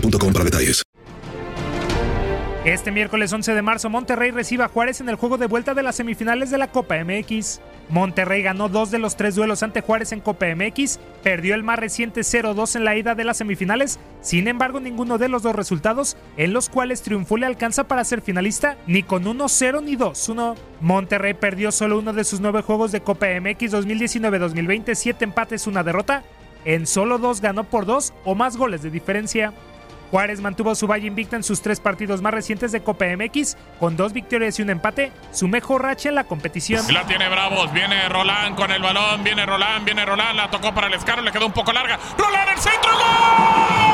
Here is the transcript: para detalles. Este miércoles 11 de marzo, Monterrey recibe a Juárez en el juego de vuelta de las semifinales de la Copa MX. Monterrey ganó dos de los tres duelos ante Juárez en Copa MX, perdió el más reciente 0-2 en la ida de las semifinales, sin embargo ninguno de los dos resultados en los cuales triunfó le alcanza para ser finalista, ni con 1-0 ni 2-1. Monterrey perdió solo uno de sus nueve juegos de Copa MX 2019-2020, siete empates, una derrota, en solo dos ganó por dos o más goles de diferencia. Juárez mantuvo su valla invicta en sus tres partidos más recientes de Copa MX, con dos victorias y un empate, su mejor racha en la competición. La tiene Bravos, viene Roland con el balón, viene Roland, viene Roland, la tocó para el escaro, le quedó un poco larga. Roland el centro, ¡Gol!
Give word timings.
para 0.00 0.44
detalles. 0.44 0.82
Este 2.64 2.90
miércoles 2.90 3.30
11 3.30 3.52
de 3.52 3.60
marzo, 3.60 3.90
Monterrey 3.90 4.30
recibe 4.30 4.64
a 4.64 4.68
Juárez 4.68 5.02
en 5.02 5.10
el 5.10 5.16
juego 5.16 5.36
de 5.36 5.46
vuelta 5.46 5.74
de 5.74 5.82
las 5.82 5.96
semifinales 5.96 6.50
de 6.50 6.56
la 6.56 6.68
Copa 6.68 6.96
MX. 7.04 7.60
Monterrey 7.90 8.40
ganó 8.42 8.70
dos 8.70 8.90
de 8.90 8.98
los 8.98 9.16
tres 9.16 9.34
duelos 9.34 9.62
ante 9.62 9.82
Juárez 9.82 10.12
en 10.12 10.20
Copa 10.20 10.46
MX, 10.46 10.98
perdió 11.22 11.54
el 11.54 11.62
más 11.62 11.78
reciente 11.78 12.22
0-2 12.22 12.76
en 12.76 12.84
la 12.86 12.96
ida 12.96 13.14
de 13.14 13.24
las 13.24 13.36
semifinales, 13.36 13.98
sin 14.22 14.48
embargo 14.48 14.80
ninguno 14.80 15.18
de 15.18 15.28
los 15.28 15.42
dos 15.42 15.54
resultados 15.54 16.16
en 16.38 16.54
los 16.54 16.70
cuales 16.70 17.02
triunfó 17.02 17.36
le 17.36 17.44
alcanza 17.44 17.84
para 17.86 18.02
ser 18.02 18.22
finalista, 18.22 18.78
ni 18.86 19.02
con 19.02 19.24
1-0 19.24 19.84
ni 19.84 19.96
2-1. 19.96 20.56
Monterrey 20.80 21.34
perdió 21.34 21.70
solo 21.70 21.98
uno 21.98 22.14
de 22.14 22.24
sus 22.24 22.40
nueve 22.40 22.62
juegos 22.62 22.92
de 22.92 23.02
Copa 23.02 23.26
MX 23.26 23.74
2019-2020, 23.74 24.94
siete 24.94 25.26
empates, 25.26 25.66
una 25.66 25.82
derrota, 25.82 26.24
en 26.64 26.86
solo 26.86 27.18
dos 27.18 27.42
ganó 27.42 27.64
por 27.64 27.84
dos 27.84 28.14
o 28.24 28.34
más 28.34 28.56
goles 28.56 28.82
de 28.82 28.88
diferencia. 28.88 29.52
Juárez 30.14 30.40
mantuvo 30.40 30.76
su 30.76 30.86
valla 30.86 31.08
invicta 31.08 31.34
en 31.34 31.42
sus 31.42 31.60
tres 31.60 31.80
partidos 31.80 32.22
más 32.22 32.32
recientes 32.32 32.70
de 32.70 32.84
Copa 32.84 33.04
MX, 33.04 33.56
con 33.80 33.96
dos 33.96 34.12
victorias 34.12 34.56
y 34.60 34.62
un 34.62 34.70
empate, 34.70 35.10
su 35.32 35.48
mejor 35.48 35.82
racha 35.82 36.08
en 36.08 36.14
la 36.14 36.22
competición. 36.22 36.86
La 36.94 37.04
tiene 37.04 37.28
Bravos, 37.28 37.72
viene 37.72 38.08
Roland 38.08 38.54
con 38.54 38.70
el 38.70 38.80
balón, 38.80 39.24
viene 39.24 39.44
Roland, 39.44 39.84
viene 39.84 40.04
Roland, 40.04 40.36
la 40.36 40.48
tocó 40.48 40.72
para 40.72 40.86
el 40.86 40.94
escaro, 40.94 41.20
le 41.20 41.32
quedó 41.32 41.46
un 41.46 41.52
poco 41.52 41.72
larga. 41.72 41.98
Roland 42.16 42.48
el 42.48 42.58
centro, 42.60 42.92
¡Gol! 42.92 43.93